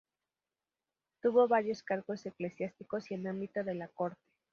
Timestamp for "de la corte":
3.63-4.19